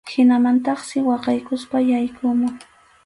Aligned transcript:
Hinamantaqsi 0.11 0.97
waqaykuspa 1.09 1.77
yaykumun. 1.89 2.53